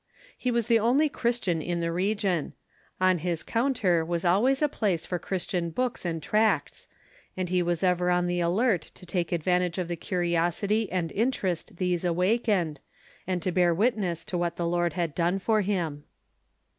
He 0.35 0.49
was 0.49 0.65
the 0.65 0.79
only 0.79 1.09
Christian 1.09 1.61
in 1.61 1.79
the 1.79 1.91
region. 1.91 2.53
On 2.99 3.19
his 3.19 3.43
counter 3.43 4.03
was 4.03 4.25
always 4.25 4.63
a 4.63 4.67
place 4.67 5.05
for 5.05 5.19
Christian 5.19 5.69
books 5.69 6.05
and 6.05 6.23
tracts; 6.23 6.87
and 7.37 7.49
he 7.49 7.61
was 7.61 7.83
ever 7.83 8.09
on 8.09 8.25
the 8.25 8.39
alert 8.39 8.81
to 8.95 9.05
take 9.05 9.31
advantage 9.31 9.77
of 9.77 9.87
the 9.87 9.95
curiosity 9.95 10.91
and 10.91 11.11
interest 11.11 11.77
these 11.77 12.03
awakened, 12.03 12.79
and 13.27 13.43
to 13.43 13.51
bear 13.51 13.75
witness 13.75 14.23
to 14.23 14.39
what 14.39 14.55
the 14.55 14.65
Lord 14.65 14.93
had 14.93 15.13
done 15.13 15.37
for 15.37 15.61
him. 15.61 16.05